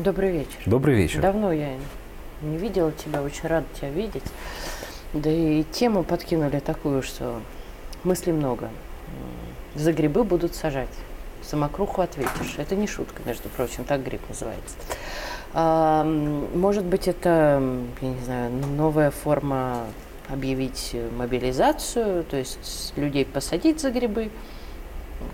Добрый 0.00 0.30
вечер. 0.30 0.56
Добрый 0.64 0.94
вечер. 0.94 1.20
Давно 1.20 1.52
я 1.52 1.76
не 2.40 2.56
видела 2.56 2.90
тебя, 2.90 3.22
очень 3.22 3.46
рада 3.46 3.66
тебя 3.74 3.90
видеть. 3.90 4.22
Да 5.12 5.28
и 5.28 5.62
тему 5.62 6.04
подкинули 6.04 6.58
такую, 6.58 7.02
что 7.02 7.42
мыслей 8.02 8.32
много. 8.32 8.70
За 9.74 9.92
грибы 9.92 10.24
будут 10.24 10.54
сажать. 10.54 10.88
Самокруху 11.42 12.00
ответишь. 12.00 12.54
Это 12.56 12.76
не 12.76 12.86
шутка, 12.86 13.20
между 13.26 13.50
прочим, 13.50 13.84
так 13.84 14.02
гриб 14.02 14.22
называется. 14.26 14.74
А, 15.52 16.02
может 16.54 16.86
быть, 16.86 17.06
это, 17.06 17.62
я 18.00 18.08
не 18.08 18.24
знаю, 18.24 18.50
новая 18.52 19.10
форма 19.10 19.84
объявить 20.30 20.96
мобилизацию, 21.18 22.24
то 22.24 22.38
есть 22.38 22.94
людей 22.96 23.26
посадить 23.26 23.80
за 23.80 23.90
грибы, 23.90 24.30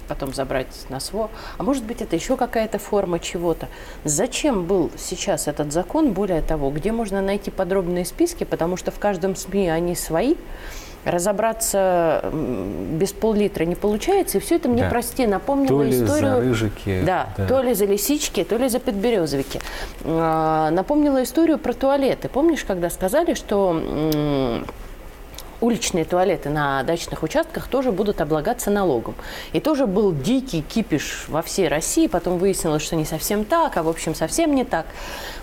потом 0.09 0.33
забрать 0.35 0.87
на 0.89 1.01
СВО. 1.01 1.31
А 1.59 1.63
может 1.63 1.85
быть, 1.85 2.03
это 2.03 2.17
еще 2.17 2.37
какая-то 2.37 2.79
форма 2.79 3.19
чего-то. 3.19 3.69
Зачем 4.05 4.65
был 4.65 4.91
сейчас 4.97 5.49
этот 5.49 5.73
закон? 5.73 6.13
Более 6.13 6.43
того, 6.43 6.71
где 6.71 6.93
можно 6.93 7.21
найти 7.21 7.51
подробные 7.51 8.05
списки, 8.05 8.45
потому 8.45 8.77
что 8.77 8.91
в 8.91 8.99
каждом 8.99 9.37
СМИ 9.37 9.69
они 9.69 9.95
свои. 9.95 10.37
Разобраться 11.05 12.33
без 12.33 13.13
пол-литра 13.13 13.65
не 13.65 13.77
получается, 13.77 14.39
и 14.39 14.41
все 14.41 14.57
это 14.57 14.69
мне, 14.69 14.83
да. 14.83 14.91
прости, 14.91 15.25
напомнило 15.25 15.69
то 15.69 15.83
ли 15.85 15.91
историю... 15.93 16.35
За 16.35 16.41
рыжики, 16.41 17.03
да, 17.07 17.29
да, 17.37 17.47
то 17.47 17.63
ли 17.63 17.75
за 17.75 17.85
лисички, 17.85 18.43
то 18.43 18.57
ли 18.57 18.69
за 18.69 18.81
подберезовики. 18.81 19.61
А, 20.05 20.69
напомнила 20.73 21.23
историю 21.23 21.59
про 21.59 21.75
туалеты. 21.75 22.29
Помнишь, 22.29 22.65
когда 22.65 22.91
сказали, 22.91 23.35
что 23.35 24.65
уличные 25.61 26.05
туалеты 26.05 26.51
на 26.51 26.83
дачных 26.83 27.23
участках 27.23 27.69
тоже 27.69 27.93
будут 27.93 28.21
облагаться 28.21 28.71
налогом. 28.71 29.15
И 29.53 29.61
тоже 29.61 29.87
был 29.87 30.13
дикий 30.13 30.63
кипиш 30.63 31.27
во 31.29 31.43
всей 31.43 31.69
России, 31.69 32.07
потом 32.07 32.39
выяснилось, 32.39 32.83
что 32.83 32.97
не 32.97 33.05
совсем 33.05 33.45
так, 33.45 33.77
а 33.77 33.83
в 33.83 33.89
общем 33.89 34.15
совсем 34.15 34.55
не 34.55 34.65
так. 34.65 34.87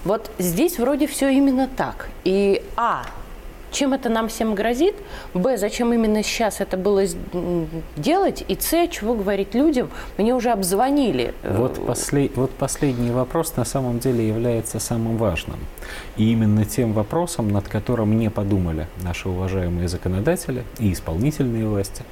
Вот 0.03 0.31
здесь 0.37 0.79
вроде 0.79 1.07
все 1.07 1.29
именно 1.29 1.67
так. 1.67 2.09
И 2.23 2.63
А, 2.75 3.05
чем 3.73 3.93
это 3.93 4.09
нам 4.09 4.29
всем 4.29 4.55
грозит, 4.55 4.95
б, 5.33 5.57
зачем 5.57 5.93
именно 5.93 6.23
сейчас 6.23 6.61
это 6.61 6.77
было 6.77 7.03
делать, 7.97 8.45
и 8.47 8.55
с, 8.55 8.87
чего 8.87 9.15
говорить 9.15 9.53
людям, 9.53 9.89
мне 10.17 10.33
уже 10.33 10.51
обзвонили. 10.51 11.33
Вот, 11.43 11.85
послед... 11.85 12.37
вот 12.37 12.51
последний 12.51 13.11
вопрос 13.11 13.55
на 13.57 13.65
самом 13.65 13.99
деле 13.99 14.27
является 14.27 14.79
самым 14.79 15.17
важным. 15.17 15.59
И 16.17 16.31
именно 16.31 16.63
тем 16.65 16.93
вопросом, 16.93 17.49
над 17.49 17.67
которым 17.67 18.17
не 18.17 18.29
подумали 18.29 18.87
наши 19.01 19.27
уважаемые 19.27 19.87
законодатели 19.87 20.63
и 20.79 20.93
исполнительные 20.93 21.67
власти, 21.67 22.03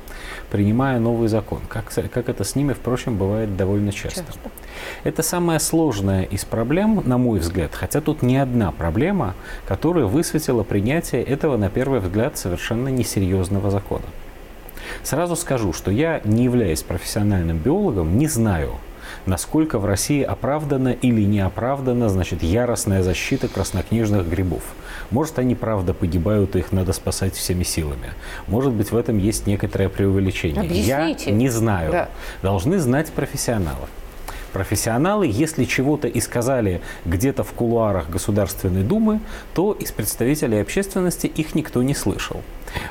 принимая 0.50 1.00
новый 1.00 1.28
закон, 1.28 1.62
как, 1.68 1.94
как 1.94 2.30
это 2.30 2.44
с 2.44 2.56
ними, 2.56 2.74
впрочем, 2.74 3.18
бывает 3.18 3.56
довольно 3.56 3.92
часто. 3.92 4.26
часто. 4.26 4.52
Это 5.04 5.24
самая 5.24 5.60
сложная 5.60 6.24
из 6.24 6.46
проблем, 6.46 7.02
на 7.06 7.18
мой 7.18 7.40
взгляд, 7.40 7.74
хотя 7.74 8.02
тут 8.02 8.22
не 8.22 8.38
одна 8.38 8.72
проблема, 8.72 9.36
которая 9.68 10.06
высветила 10.06 10.64
принятие 10.64 11.24
этого, 11.24 11.51
на 11.58 11.70
первый 11.70 12.00
взгляд, 12.00 12.38
совершенно 12.38 12.90
несерьезного 12.90 13.72
закона. 13.72 14.06
Сразу 15.04 15.36
скажу, 15.36 15.74
что 15.74 15.92
я, 15.92 16.22
не 16.24 16.44
являясь 16.44 16.84
профессиональным 16.84 17.58
биологом, 17.58 18.18
не 18.18 18.28
знаю, 18.28 18.74
насколько 19.26 19.80
в 19.80 19.86
России 19.86 20.22
оправдана 20.22 20.90
или 20.90 21.22
не 21.22 21.40
оправдана, 21.40 22.10
значит, 22.10 22.44
яростная 22.44 23.04
защита 23.04 23.48
краснокнижных 23.48 24.28
грибов. 24.28 24.64
Может, 25.10 25.40
они 25.40 25.56
правда 25.56 25.94
погибают, 25.94 26.56
и 26.56 26.60
их 26.60 26.72
надо 26.72 26.94
спасать 26.94 27.36
всеми 27.36 27.64
силами. 27.64 28.14
Может 28.48 28.74
быть, 28.74 28.92
в 28.92 28.98
этом 28.98 29.18
есть 29.18 29.48
некоторое 29.48 29.90
преувеличение. 29.90 30.62
Объясните. 30.62 31.30
Я 31.30 31.36
не 31.36 31.50
знаю. 31.50 31.92
Да. 31.92 32.10
Должны 32.42 32.80
знать 32.80 33.12
профессионалы 33.12 33.88
профессионалы, 34.52 35.28
если 35.28 35.66
чего-то 35.66 36.08
и 36.08 36.20
сказали 36.22 36.82
где-то 37.06 37.44
в 37.44 37.52
кулуарах 37.54 38.10
Государственной 38.10 38.84
Думы, 38.84 39.20
то 39.54 39.74
из 39.74 39.92
представителей 39.92 40.62
общественности 40.62 41.28
их 41.28 41.56
никто 41.56 41.84
не 41.84 41.94
слышал. 41.94 42.42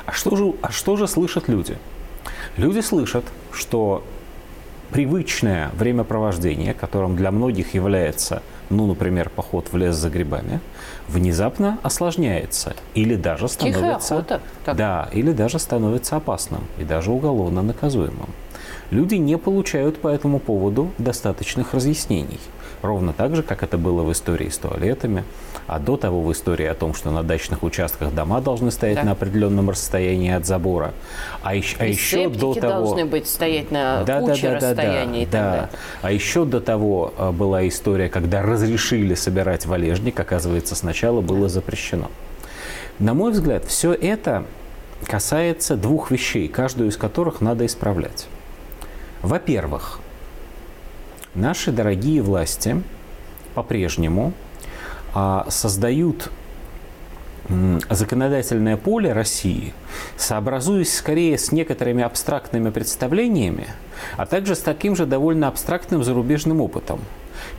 А 0.05 0.11
что 0.11 0.35
же, 0.35 0.53
а 0.61 0.71
что 0.71 0.97
же 0.97 1.07
слышат 1.07 1.47
люди? 1.47 1.77
Люди 2.57 2.81
слышат, 2.81 3.25
что 3.51 4.03
привычное 4.91 5.71
времяпровождение, 5.73 6.73
которым 6.73 7.15
для 7.15 7.31
многих 7.31 7.73
является, 7.73 8.43
ну, 8.69 8.87
например, 8.87 9.29
поход 9.29 9.67
в 9.71 9.77
лес 9.77 9.95
за 9.95 10.09
грибами, 10.09 10.59
внезапно 11.07 11.79
осложняется 11.81 12.75
или 12.93 13.15
даже 13.15 13.47
становится, 13.47 14.41
да, 14.65 15.09
или 15.13 15.31
даже 15.31 15.59
становится 15.59 16.17
опасным 16.17 16.65
и 16.77 16.83
даже 16.83 17.11
уголовно 17.11 17.61
наказуемым. 17.61 18.29
Люди 18.91 19.15
не 19.15 19.37
получают 19.37 19.99
по 19.99 20.09
этому 20.09 20.39
поводу 20.39 20.91
достаточных 20.97 21.73
разъяснений. 21.73 22.39
Ровно 22.81 23.13
так 23.13 23.35
же, 23.35 23.41
как 23.41 23.63
это 23.63 23.77
было 23.77 24.03
в 24.03 24.11
истории 24.11 24.49
с 24.49 24.57
туалетами, 24.57 25.23
а 25.65 25.79
до 25.79 25.95
того 25.95 26.21
в 26.21 26.31
истории 26.33 26.65
о 26.65 26.73
том, 26.73 26.93
что 26.93 27.09
на 27.09 27.23
дачных 27.23 27.63
участках 27.63 28.13
дома 28.13 28.41
должны 28.41 28.69
стоять 28.69 28.97
да. 28.97 29.03
на 29.03 29.11
определенном 29.11 29.69
расстоянии 29.69 30.31
от 30.31 30.45
забора, 30.45 30.93
а 31.41 31.55
еще, 31.55 31.77
а 31.79 31.85
еще 31.85 32.27
до 32.27 32.53
того 32.53 32.87
должны 32.87 33.05
быть 33.05 33.29
стоять 33.29 33.71
на 33.71 34.03
да, 34.03 34.19
куче 34.19 34.41
да, 34.41 34.59
да, 34.59 34.69
расстояний. 34.69 35.25
Да, 35.25 35.31
да, 35.31 35.69
да. 35.71 35.79
А 36.01 36.11
еще 36.11 36.43
до 36.43 36.59
того 36.59 37.13
а, 37.17 37.31
была 37.31 37.65
история, 37.67 38.09
когда 38.09 38.41
разрешили 38.41 39.13
собирать 39.13 39.65
валежник, 39.65 40.19
оказывается, 40.19 40.75
сначала 40.75 41.21
было 41.21 41.47
запрещено. 41.47 42.09
На 42.99 43.13
мой 43.13 43.31
взгляд, 43.31 43.63
все 43.63 43.93
это 43.93 44.43
касается 45.05 45.77
двух 45.77 46.11
вещей, 46.11 46.49
каждую 46.49 46.89
из 46.89 46.97
которых 46.97 47.39
надо 47.39 47.65
исправлять. 47.65 48.27
Во-первых, 49.21 49.99
наши 51.35 51.71
дорогие 51.71 52.21
власти 52.21 52.81
по-прежнему 53.53 54.33
а, 55.13 55.45
создают 55.49 56.31
законодательное 57.89 58.77
поле 58.77 59.13
России, 59.13 59.73
сообразуясь 60.15 60.95
скорее 60.95 61.37
с 61.37 61.51
некоторыми 61.51 62.03
абстрактными 62.03 62.69
представлениями, 62.69 63.67
а 64.15 64.25
также 64.25 64.55
с 64.55 64.59
таким 64.59 64.95
же 64.95 65.05
довольно 65.05 65.47
абстрактным 65.47 66.03
зарубежным 66.03 66.61
опытом, 66.61 67.01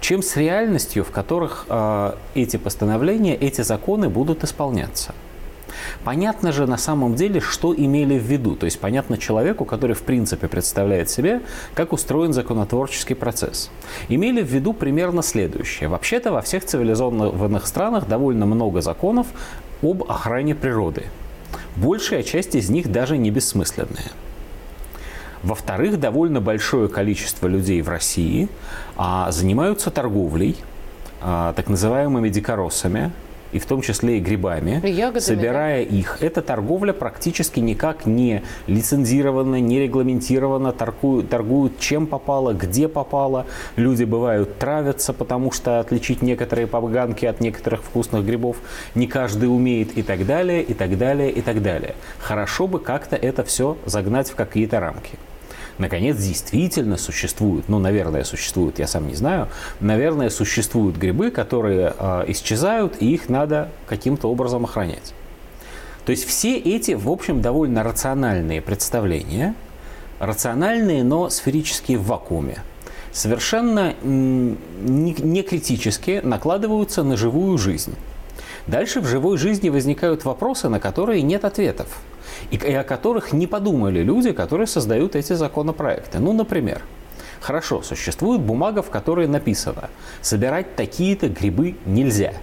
чем 0.00 0.22
с 0.22 0.36
реальностью, 0.36 1.04
в 1.04 1.10
которых 1.10 1.66
э, 1.68 2.12
эти 2.34 2.56
постановления, 2.56 3.36
эти 3.36 3.60
законы 3.62 4.08
будут 4.08 4.44
исполняться. 4.44 5.14
Понятно 6.04 6.52
же 6.52 6.66
на 6.66 6.76
самом 6.76 7.14
деле, 7.14 7.40
что 7.40 7.74
имели 7.74 8.18
в 8.18 8.22
виду. 8.22 8.56
То 8.56 8.66
есть 8.66 8.80
понятно 8.80 9.18
человеку, 9.18 9.64
который 9.64 9.94
в 9.94 10.02
принципе 10.02 10.48
представляет 10.48 11.10
себе, 11.10 11.40
как 11.74 11.92
устроен 11.92 12.32
законотворческий 12.32 13.16
процесс. 13.16 13.70
Имели 14.08 14.42
в 14.42 14.46
виду 14.46 14.72
примерно 14.72 15.22
следующее. 15.22 15.88
Вообще-то 15.88 16.32
во 16.32 16.42
всех 16.42 16.64
цивилизованных 16.64 17.66
странах 17.66 18.08
довольно 18.08 18.46
много 18.46 18.80
законов 18.80 19.26
об 19.82 20.04
охране 20.10 20.54
природы. 20.54 21.04
Большая 21.76 22.22
часть 22.22 22.54
из 22.54 22.70
них 22.70 22.90
даже 22.90 23.18
не 23.18 23.30
бессмысленная. 23.30 24.12
Во-вторых, 25.42 25.98
довольно 25.98 26.40
большое 26.40 26.88
количество 26.88 27.48
людей 27.48 27.82
в 27.82 27.88
России 27.88 28.48
а, 28.96 29.30
занимаются 29.32 29.90
торговлей, 29.90 30.56
а, 31.20 31.52
так 31.54 31.68
называемыми 31.68 32.28
дикоросами, 32.28 33.10
и 33.52 33.58
в 33.58 33.66
том 33.66 33.82
числе 33.82 34.18
и 34.18 34.20
грибами, 34.20 34.80
Ягодами, 34.86 35.20
собирая 35.20 35.84
да? 35.84 35.96
их. 35.96 36.18
Эта 36.20 36.42
торговля 36.42 36.92
практически 36.92 37.60
никак 37.60 38.06
не 38.06 38.42
лицензирована, 38.66 39.60
не 39.60 39.80
регламентирована, 39.80 40.72
торгуют, 40.72 41.28
торгуют 41.28 41.78
чем 41.78 42.06
попало, 42.06 42.52
где 42.52 42.88
попало. 42.88 43.46
Люди 43.76 44.04
бывают 44.04 44.58
травятся, 44.58 45.12
потому 45.12 45.52
что 45.52 45.80
отличить 45.80 46.22
некоторые 46.22 46.66
поганки 46.66 47.26
от 47.26 47.40
некоторых 47.40 47.82
вкусных 47.82 48.24
грибов 48.24 48.56
не 48.94 49.06
каждый 49.06 49.46
умеет 49.46 49.96
и 49.96 50.02
так 50.02 50.26
далее, 50.26 50.62
и 50.62 50.74
так 50.74 50.98
далее, 50.98 51.30
и 51.30 51.40
так 51.40 51.62
далее. 51.62 51.94
Хорошо 52.18 52.66
бы 52.66 52.78
как-то 52.78 53.16
это 53.16 53.44
все 53.44 53.76
загнать 53.86 54.30
в 54.30 54.34
какие-то 54.34 54.80
рамки 54.80 55.18
наконец, 55.78 56.16
действительно 56.16 56.96
существуют, 56.96 57.68
ну, 57.68 57.78
наверное, 57.78 58.24
существуют, 58.24 58.78
я 58.78 58.86
сам 58.86 59.08
не 59.08 59.14
знаю, 59.14 59.48
наверное, 59.80 60.30
существуют 60.30 60.96
грибы, 60.96 61.30
которые 61.30 61.94
э, 61.98 62.24
исчезают, 62.28 62.96
и 63.00 63.12
их 63.12 63.28
надо 63.28 63.70
каким-то 63.86 64.28
образом 64.28 64.64
охранять. 64.64 65.14
То 66.04 66.10
есть 66.10 66.26
все 66.26 66.56
эти, 66.56 66.92
в 66.92 67.08
общем, 67.08 67.42
довольно 67.42 67.82
рациональные 67.82 68.60
представления, 68.60 69.54
рациональные, 70.18 71.04
но 71.04 71.30
сферические 71.30 71.98
в 71.98 72.06
вакууме, 72.06 72.58
совершенно 73.12 73.94
не 74.02 75.42
критически 75.42 76.20
накладываются 76.22 77.02
на 77.02 77.16
живую 77.16 77.58
жизнь. 77.58 77.94
Дальше 78.66 79.00
в 79.00 79.06
живой 79.06 79.38
жизни 79.38 79.68
возникают 79.68 80.24
вопросы, 80.24 80.68
на 80.68 80.78
которые 80.78 81.22
нет 81.22 81.44
ответов 81.44 82.00
и, 82.50 82.56
о 82.56 82.84
которых 82.84 83.32
не 83.32 83.46
подумали 83.46 84.00
люди, 84.02 84.32
которые 84.32 84.66
создают 84.66 85.16
эти 85.16 85.32
законопроекты. 85.32 86.18
Ну, 86.20 86.32
например, 86.32 86.82
хорошо, 87.40 87.82
существует 87.82 88.40
бумага, 88.40 88.82
в 88.82 88.90
которой 88.90 89.26
написано, 89.26 89.90
собирать 90.20 90.76
такие-то 90.76 91.28
грибы 91.28 91.76
нельзя. 91.86 92.34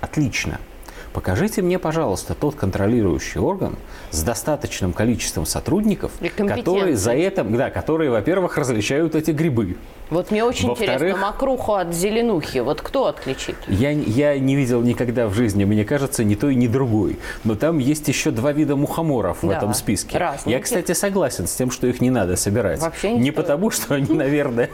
Отлично. 0.00 0.60
Покажите 1.16 1.62
мне, 1.62 1.78
пожалуйста, 1.78 2.34
тот 2.34 2.56
контролирующий 2.56 3.40
орган 3.40 3.76
с 4.10 4.22
достаточным 4.22 4.92
количеством 4.92 5.46
сотрудников, 5.46 6.12
которые 6.36 6.94
за 6.94 7.14
это, 7.14 7.42
да, 7.42 7.70
которые, 7.70 8.10
во-первых, 8.10 8.58
различают 8.58 9.14
эти 9.14 9.30
грибы. 9.30 9.78
Вот 10.10 10.30
мне 10.30 10.44
очень 10.44 10.70
интересно, 10.70 11.16
мокруху 11.16 11.74
от 11.74 11.92
зеленухи, 11.92 12.58
вот 12.58 12.80
кто 12.80 13.06
отличит? 13.06 13.56
Я, 13.66 13.90
я 13.90 14.38
не 14.38 14.54
видел 14.54 14.82
никогда 14.82 15.26
в 15.26 15.34
жизни, 15.34 15.64
мне 15.64 15.84
кажется, 15.84 16.22
ни 16.22 16.36
той, 16.36 16.54
ни 16.54 16.68
другой. 16.68 17.18
Но 17.42 17.56
там 17.56 17.78
есть 17.78 18.06
еще 18.06 18.30
два 18.30 18.52
вида 18.52 18.76
мухоморов 18.76 19.38
да, 19.42 19.48
в 19.48 19.50
этом 19.50 19.74
списке. 19.74 20.18
Раз, 20.18 20.46
я, 20.46 20.60
кстати, 20.60 20.92
согласен 20.92 21.48
с 21.48 21.54
тем, 21.54 21.72
что 21.72 21.88
их 21.88 22.00
не 22.00 22.10
надо 22.10 22.36
собирать. 22.36 22.80
Вообще 22.80 23.14
не, 23.14 23.20
не 23.20 23.30
потому, 23.32 23.70
что 23.70 23.94
они, 23.94 24.14
наверное, 24.14 24.70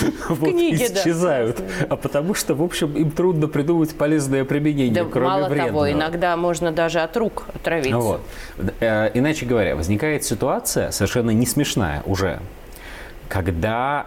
исчезают, 0.28 1.62
а 1.88 1.96
потому 1.96 2.34
что, 2.34 2.54
в 2.54 2.62
общем, 2.62 2.94
им 2.94 3.10
трудно 3.10 3.48
придумать 3.48 3.94
полезное 3.94 4.44
применение, 4.44 5.04
кроме 5.04 5.28
мало 5.28 5.48
того, 5.86 5.98
иногда 5.98 6.36
можно 6.36 6.72
даже 6.72 7.00
от 7.00 7.16
рук 7.16 7.44
отравиться. 7.54 7.98
Вот. 7.98 8.20
Э, 8.80 9.10
иначе 9.14 9.46
говоря, 9.46 9.76
возникает 9.76 10.24
ситуация 10.24 10.90
совершенно 10.90 11.30
не 11.30 11.46
смешная 11.46 12.02
уже, 12.06 12.40
когда 13.28 14.06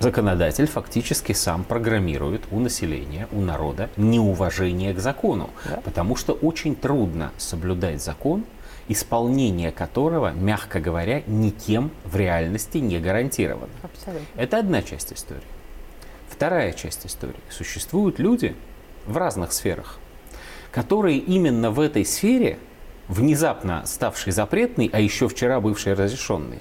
законодатель 0.00 0.66
фактически 0.66 1.32
сам 1.32 1.64
программирует 1.64 2.42
у 2.50 2.58
населения, 2.58 3.28
у 3.32 3.40
народа 3.40 3.90
неуважение 3.96 4.94
к 4.94 4.98
закону. 4.98 5.50
Да. 5.64 5.80
Потому 5.84 6.16
что 6.16 6.32
очень 6.32 6.74
трудно 6.74 7.32
соблюдать 7.36 8.02
закон, 8.02 8.44
исполнение 8.88 9.70
которого, 9.70 10.32
мягко 10.32 10.80
говоря, 10.80 11.22
никем 11.26 11.90
в 12.04 12.16
реальности 12.16 12.78
не 12.78 12.98
гарантировано. 12.98 13.72
Абсолютно. 13.82 14.26
Это 14.40 14.58
одна 14.58 14.82
часть 14.82 15.12
истории. 15.12 15.42
Вторая 16.28 16.72
часть 16.72 17.06
истории. 17.06 17.36
Существуют 17.50 18.18
люди 18.18 18.56
в 19.06 19.16
разных 19.16 19.52
сферах, 19.52 19.98
которые 20.70 21.18
именно 21.18 21.70
в 21.70 21.80
этой 21.80 22.04
сфере, 22.04 22.58
внезапно 23.08 23.82
ставшей 23.86 24.32
запретной, 24.32 24.90
а 24.92 25.00
еще 25.00 25.28
вчера 25.28 25.60
бывшей 25.60 25.94
разрешенной, 25.94 26.60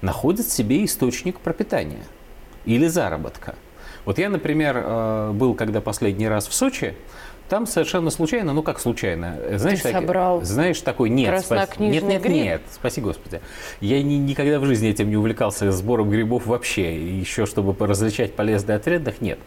находят 0.00 0.46
себе 0.48 0.84
источник 0.84 1.40
пропитания– 1.40 2.04
или 2.66 2.86
заработка. 2.88 3.54
Вот 4.04 4.18
я, 4.18 4.28
например, 4.28 4.76
э, 4.76 5.30
был 5.32 5.54
когда 5.54 5.80
последний 5.80 6.28
раз 6.28 6.46
в 6.46 6.54
Сочи, 6.54 6.94
там 7.48 7.66
совершенно 7.66 8.10
случайно, 8.10 8.52
ну 8.52 8.62
как 8.62 8.80
случайно, 8.80 9.38
знаешь, 9.54 9.80
Ты 9.80 9.92
собрал 9.92 10.40
так, 10.40 10.46
знаешь 10.46 10.80
такой 10.80 11.10
нет, 11.10 11.44
спас, 11.44 11.70
нет, 11.78 12.02
нет, 12.02 12.22
гриб? 12.22 12.34
нет, 12.34 12.62
спаси 12.72 13.00
господи, 13.00 13.40
я 13.80 14.02
ни, 14.02 14.14
никогда 14.14 14.58
в 14.58 14.64
жизни 14.64 14.88
этим 14.88 15.08
не 15.10 15.16
увлекался 15.16 15.70
сбором 15.70 16.10
грибов 16.10 16.46
вообще, 16.46 17.18
еще 17.20 17.46
чтобы 17.46 17.74
различать 17.86 18.34
полезные 18.34 18.76
от 18.76 18.86
вредных, 18.86 19.20
нет. 19.20 19.38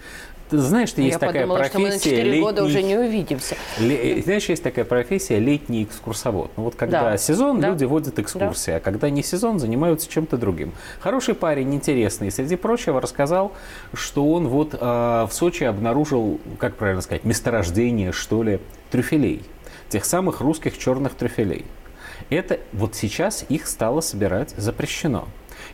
Ты 0.50 0.58
знаешь, 0.58 0.90
что 0.90 1.02
есть 1.02 1.14
Я 1.14 1.20
такая 1.20 1.42
подумала, 1.42 1.58
профессия... 1.60 1.78
что 1.78 1.80
мы 1.80 1.90
на 1.90 2.00
4 2.00 2.24
летний... 2.24 2.42
года 2.42 2.64
уже 2.64 2.82
не 2.82 2.98
увидимся. 2.98 3.56
Ле... 3.80 4.22
Знаешь, 4.24 4.50
есть 4.50 4.64
такая 4.64 4.84
профессия 4.84 5.40
летний 5.40 5.84
экскурсовод. 5.84 6.52
Ну 6.58 6.64
вот 6.64 6.76
когда 6.76 7.12
да. 7.12 7.18
сезон, 7.18 7.60
да. 7.60 7.70
люди 7.70 7.84
водят 7.84 8.18
экскурсии, 8.18 8.72
да. 8.72 8.78
а 8.78 8.80
когда 8.80 9.10
не 9.12 9.22
сезон, 9.22 9.60
занимаются 9.60 10.10
чем-то 10.10 10.38
другим. 10.38 10.74
Хороший 11.00 11.36
парень, 11.36 11.74
интересный. 11.76 12.32
Среди 12.32 12.56
прочего 12.56 13.00
рассказал, 13.00 13.52
что 13.94 14.28
он 14.28 14.48
вот 14.48 14.74
э, 14.74 14.78
в 14.80 15.30
Сочи 15.32 15.66
обнаружил, 15.66 16.40
как 16.58 16.76
правильно 16.76 17.02
сказать, 17.02 17.26
месторождение, 17.26 18.12
что 18.12 18.42
ли, 18.42 18.60
трюфелей. 18.90 19.44
Тех 19.90 20.04
самых 20.04 20.42
русских 20.42 20.78
черных 20.78 21.14
трюфелей. 21.14 21.66
Это 22.30 22.60
вот 22.74 22.96
сейчас 22.96 23.46
их 23.50 23.68
стало 23.68 24.02
собирать 24.02 24.54
запрещено. 24.58 25.28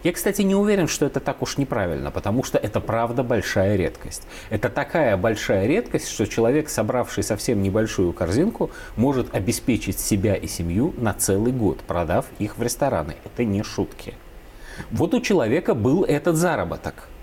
Я, 0.04 0.12
кстати, 0.14 0.42
не 0.42 0.56
уверен, 0.56 0.88
что 0.88 1.06
это 1.06 1.20
так 1.20 1.42
уж 1.42 1.58
неправильно, 1.58 2.12
потому 2.12 2.44
что 2.44 2.58
это 2.58 2.80
правда 2.80 3.24
большая 3.24 3.76
редкость. 3.76 4.24
Это 4.50 4.70
такая 4.70 5.18
большая 5.18 5.68
редкость, 5.68 6.10
что 6.10 6.26
человек, 6.28 6.70
собравший 6.70 7.24
совсем 7.24 7.62
небольшую 7.62 8.14
корзинку, 8.14 8.72
может 8.96 9.34
обеспечить 9.34 10.00
себя 10.00 10.36
и 10.36 10.48
семью 10.48 10.94
на 10.98 11.14
целый 11.14 11.52
год, 11.52 11.80
продав 11.80 12.26
их 12.40 12.58
в 12.58 12.64
рестораны. 12.64 13.16
Это 13.24 13.44
не 13.44 13.64
шутки. 13.64 14.14
Вот 14.92 15.14
у 15.14 15.22
человека 15.22 15.74
был 15.74 16.04
этот 16.04 16.36
заработок– 16.36 17.08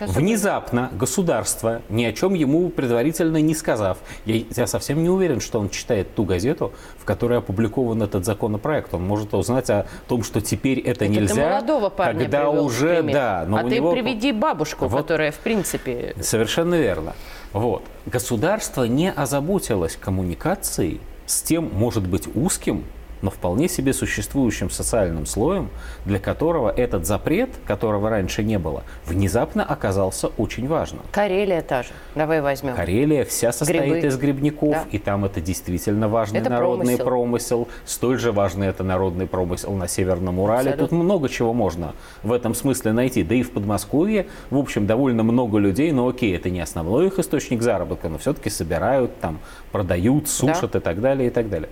а 0.00 0.06
Внезапно 0.06 0.90
государство, 0.92 1.82
ни 1.88 2.04
о 2.04 2.12
чем 2.12 2.34
ему 2.34 2.68
предварительно 2.70 3.38
не 3.38 3.54
сказав, 3.54 3.98
я, 4.24 4.42
я 4.54 4.66
совсем 4.66 5.02
не 5.02 5.08
уверен, 5.08 5.40
что 5.40 5.60
он 5.60 5.70
читает 5.70 6.14
ту 6.14 6.24
газету, 6.24 6.72
в 6.98 7.04
которой 7.04 7.38
опубликован 7.38 8.02
этот 8.02 8.24
законопроект. 8.24 8.92
Он 8.94 9.02
может 9.02 9.34
узнать 9.34 9.70
о 9.70 9.86
том, 10.08 10.22
что 10.22 10.40
теперь 10.40 10.80
это, 10.80 11.04
это 11.04 11.08
нельзя, 11.08 11.34
ты 11.34 11.40
молодого 11.40 11.90
парня 11.90 12.20
когда 12.20 12.50
уже, 12.50 13.02
да. 13.02 13.44
Но 13.46 13.58
а 13.58 13.64
ты 13.64 13.76
него... 13.76 13.92
приведи 13.92 14.32
бабушку, 14.32 14.86
вот, 14.86 15.02
которая 15.02 15.32
в 15.32 15.38
принципе... 15.38 16.14
Совершенно 16.20 16.74
верно. 16.74 17.14
Вот. 17.52 17.84
Государство 18.06 18.84
не 18.84 19.10
озаботилось 19.10 19.96
коммуникацией 19.96 21.00
с 21.26 21.42
тем, 21.42 21.70
может 21.72 22.06
быть, 22.06 22.28
узким 22.34 22.84
но 23.22 23.30
вполне 23.30 23.68
себе 23.68 23.92
существующим 23.92 24.70
социальным 24.70 25.26
слоем, 25.26 25.70
для 26.04 26.18
которого 26.18 26.70
этот 26.70 27.06
запрет, 27.06 27.50
которого 27.66 28.10
раньше 28.10 28.42
не 28.42 28.58
было, 28.58 28.84
внезапно 29.06 29.64
оказался 29.64 30.28
очень 30.36 30.68
важным. 30.68 31.02
Карелия 31.12 31.62
та 31.62 31.82
же. 31.82 31.90
Давай 32.14 32.40
возьмем. 32.40 32.74
Карелия 32.74 33.24
вся 33.24 33.52
состоит 33.52 33.82
Грибы. 33.82 34.06
из 34.06 34.16
грибников, 34.16 34.72
да. 34.72 34.84
и 34.90 34.98
там 34.98 35.24
это 35.24 35.40
действительно 35.40 36.08
важный 36.08 36.40
это 36.40 36.50
народный 36.50 36.96
промысел. 36.96 37.04
промысел. 37.04 37.68
Столь 37.84 38.18
же 38.18 38.32
важный 38.32 38.68
это 38.68 38.84
народный 38.84 39.26
промысел 39.26 39.72
на 39.72 39.88
Северном 39.88 40.38
Урале. 40.38 40.70
Абсолютно. 40.70 40.88
Тут 40.88 41.04
много 41.04 41.28
чего 41.28 41.52
можно 41.52 41.94
в 42.22 42.32
этом 42.32 42.54
смысле 42.54 42.92
найти. 42.92 43.22
Да 43.22 43.34
и 43.34 43.42
в 43.42 43.50
Подмосковье, 43.50 44.26
в 44.50 44.58
общем, 44.58 44.86
довольно 44.86 45.22
много 45.22 45.58
людей, 45.58 45.92
но 45.92 46.08
окей, 46.08 46.36
это 46.36 46.50
не 46.50 46.60
основной 46.60 47.06
их 47.08 47.18
источник 47.18 47.62
заработка, 47.62 48.08
но 48.08 48.18
все-таки 48.18 48.50
собирают, 48.50 49.18
там, 49.20 49.38
продают, 49.72 50.28
сушат 50.28 50.72
да. 50.72 50.78
и 50.78 50.82
так 50.82 51.00
далее, 51.00 51.28
и 51.28 51.30
так 51.30 51.48
далее. 51.48 51.68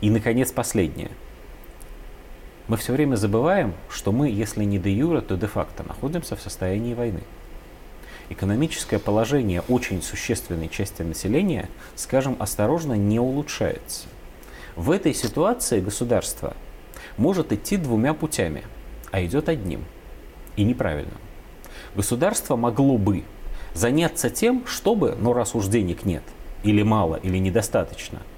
И, 0.00 0.10
наконец, 0.10 0.52
последнее. 0.52 1.10
Мы 2.68 2.76
все 2.76 2.92
время 2.92 3.16
забываем, 3.16 3.74
что 3.90 4.12
мы, 4.12 4.28
если 4.28 4.62
не 4.64 4.78
де 4.78 4.92
юра, 4.92 5.20
то 5.20 5.36
де-факто 5.36 5.82
находимся 5.82 6.36
в 6.36 6.40
состоянии 6.40 6.94
войны. 6.94 7.22
Экономическое 8.28 8.98
положение 8.98 9.62
очень 9.68 10.02
существенной 10.02 10.68
части 10.68 11.02
населения, 11.02 11.68
скажем 11.96 12.36
осторожно, 12.38 12.92
не 12.92 13.18
улучшается. 13.18 14.06
В 14.76 14.90
этой 14.90 15.14
ситуации 15.14 15.80
государство 15.80 16.54
может 17.16 17.52
идти 17.52 17.76
двумя 17.78 18.14
путями, 18.14 18.64
а 19.10 19.24
идет 19.24 19.48
одним. 19.48 19.84
И 20.56 20.62
неправильно. 20.62 21.14
Государство 21.96 22.54
могло 22.54 22.98
бы 22.98 23.24
заняться 23.72 24.30
тем, 24.30 24.64
чтобы, 24.66 25.16
но 25.18 25.32
раз 25.32 25.54
уж 25.54 25.66
денег 25.66 26.04
нет, 26.04 26.22
или 26.62 26.82
мало, 26.82 27.16
или 27.16 27.38
недостаточно– 27.38 28.20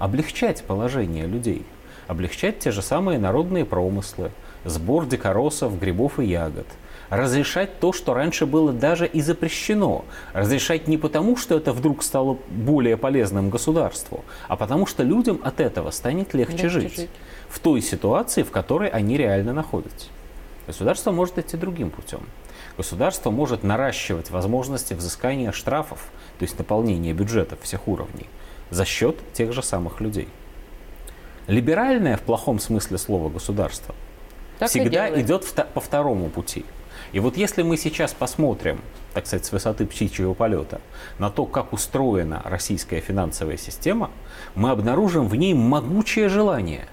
облегчать 0.00 0.64
положение 0.64 1.26
людей, 1.26 1.62
облегчать 2.08 2.58
те 2.58 2.72
же 2.72 2.82
самые 2.82 3.18
народные 3.18 3.66
промыслы, 3.66 4.32
сбор 4.64 5.06
дикоросов, 5.06 5.78
грибов 5.78 6.18
и 6.18 6.24
ягод, 6.24 6.66
разрешать 7.10 7.78
то, 7.80 7.92
что 7.92 8.14
раньше 8.14 8.46
было 8.46 8.72
даже 8.72 9.06
и 9.06 9.20
запрещено. 9.20 10.06
Разрешать 10.32 10.88
не 10.88 10.96
потому, 10.96 11.36
что 11.36 11.54
это 11.54 11.72
вдруг 11.72 12.02
стало 12.02 12.38
более 12.48 12.96
полезным 12.96 13.50
государству, 13.50 14.24
а 14.48 14.56
потому 14.56 14.86
что 14.86 15.02
людям 15.02 15.38
от 15.44 15.60
этого 15.60 15.90
станет 15.90 16.32
легче, 16.32 16.62
легче 16.62 16.68
жить, 16.70 16.96
жить 16.96 17.10
в 17.50 17.58
той 17.58 17.82
ситуации, 17.82 18.42
в 18.42 18.50
которой 18.50 18.88
они 18.88 19.18
реально 19.18 19.52
находятся. 19.52 20.08
Государство 20.66 21.12
может 21.12 21.38
идти 21.38 21.58
другим 21.58 21.90
путем. 21.90 22.20
Государство 22.78 23.30
может 23.30 23.64
наращивать 23.64 24.30
возможности 24.30 24.94
взыскания 24.94 25.52
штрафов, 25.52 26.06
то 26.38 26.44
есть 26.44 26.58
наполнения 26.58 27.12
бюджетов 27.12 27.58
всех 27.60 27.86
уровней 27.86 28.28
за 28.70 28.84
счет 28.84 29.16
тех 29.32 29.52
же 29.52 29.62
самых 29.62 30.00
людей. 30.00 30.28
Либеральное 31.46 32.16
в 32.16 32.22
плохом 32.22 32.58
смысле 32.58 32.98
слова 32.98 33.28
государство 33.28 33.94
так 34.58 34.68
всегда 34.68 35.20
идет 35.20 35.46
по 35.74 35.80
второму 35.80 36.28
пути. 36.28 36.64
И 37.12 37.18
вот 37.18 37.36
если 37.36 37.62
мы 37.62 37.76
сейчас 37.76 38.12
посмотрим, 38.12 38.80
так 39.14 39.26
сказать, 39.26 39.44
с 39.44 39.52
высоты 39.52 39.86
птичьего 39.86 40.34
полета, 40.34 40.80
на 41.18 41.30
то, 41.30 41.44
как 41.44 41.72
устроена 41.72 42.42
российская 42.44 43.00
финансовая 43.00 43.56
система, 43.56 44.10
мы 44.54 44.70
обнаружим 44.70 45.26
в 45.26 45.34
ней 45.34 45.54
могучее 45.54 46.28
желание 46.28 46.86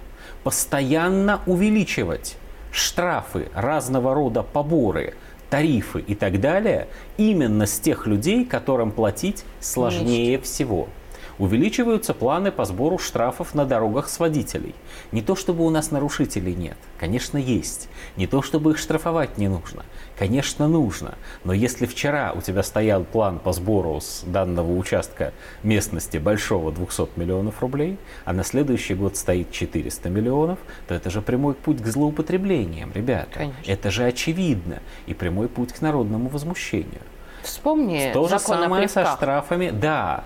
постоянно 0.43 1.41
увеличивать 1.45 2.37
штрафы, 2.71 3.49
разного 3.53 4.15
рода 4.15 4.43
поборы, 4.43 5.13
тарифы 5.49 5.99
и 5.99 6.15
так 6.15 6.39
далее 6.39 6.87
именно 7.17 7.65
с 7.65 7.79
тех 7.79 8.07
людей, 8.07 8.45
которым 8.45 8.91
платить 8.91 9.43
сложнее 9.59 10.37
Конечно. 10.37 10.45
всего. 10.45 10.89
Увеличиваются 11.37 12.13
планы 12.13 12.51
по 12.51 12.65
сбору 12.65 12.97
штрафов 12.97 13.53
на 13.53 13.65
дорогах 13.65 14.09
с 14.09 14.19
водителей. 14.19 14.73
Не 15.11 15.21
то, 15.21 15.35
чтобы 15.35 15.65
у 15.65 15.69
нас 15.69 15.91
нарушителей 15.91 16.55
нет. 16.55 16.77
Конечно, 16.99 17.37
есть. 17.37 17.89
Не 18.15 18.25
то, 18.25 18.41
чтобы 18.41 18.71
их 18.71 18.77
штрафовать 18.79 19.37
не 19.37 19.47
нужно. 19.47 19.85
Конечно, 20.17 20.67
нужно. 20.67 21.13
Но 21.43 21.53
если 21.53 21.85
вчера 21.85 22.33
у 22.35 22.41
тебя 22.41 22.63
стоял 22.63 23.03
план 23.03 23.37
по 23.37 23.53
сбору 23.53 23.99
с 24.01 24.23
данного 24.25 24.75
участка 24.75 25.31
местности 25.61 26.17
большого 26.17 26.71
200 26.71 27.09
миллионов 27.17 27.61
рублей, 27.61 27.99
а 28.25 28.33
на 28.33 28.43
следующий 28.43 28.95
год 28.95 29.15
стоит 29.15 29.51
400 29.51 30.09
миллионов, 30.09 30.57
то 30.87 30.95
это 30.95 31.11
же 31.11 31.21
прямой 31.21 31.53
путь 31.53 31.81
к 31.81 31.85
злоупотреблениям, 31.85 32.91
ребята. 32.93 33.31
Конечно. 33.33 33.71
Это 33.71 33.91
же 33.91 34.05
очевидно. 34.05 34.79
И 35.05 35.13
прямой 35.13 35.47
путь 35.47 35.73
к 35.73 35.81
народному 35.81 36.29
возмущению. 36.29 37.01
Вспомни 37.43 38.11
То 38.13 38.27
же 38.27 38.39
самое 38.39 38.87
со 38.89 39.05
штрафами. 39.05 39.69
Да, 39.69 40.25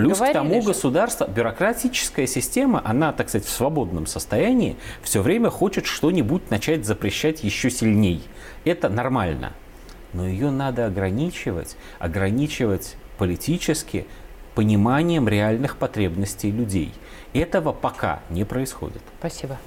Плюс 0.00 0.18
Говорили 0.18 0.32
к 0.32 0.40
тому 0.40 0.62
же. 0.62 0.68
государство, 0.68 1.28
бюрократическая 1.28 2.26
система, 2.26 2.80
она, 2.84 3.12
так 3.12 3.28
сказать, 3.28 3.46
в 3.46 3.50
свободном 3.50 4.06
состоянии 4.06 4.76
все 5.02 5.20
время 5.20 5.50
хочет 5.50 5.86
что-нибудь 5.86 6.50
начать 6.50 6.86
запрещать 6.86 7.44
еще 7.44 7.70
сильней. 7.70 8.22
Это 8.64 8.88
нормально. 8.88 9.52
Но 10.12 10.26
ее 10.26 10.50
надо 10.50 10.86
ограничивать, 10.86 11.76
ограничивать 11.98 12.96
политически 13.18 14.06
пониманием 14.54 15.28
реальных 15.28 15.76
потребностей 15.76 16.50
людей. 16.50 16.92
Этого 17.32 17.72
пока 17.72 18.20
не 18.30 18.44
происходит. 18.44 19.02
Спасибо. 19.18 19.58